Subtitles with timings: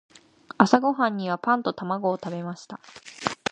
[0.57, 2.79] 朝ごはんにはパンと卵を食べました。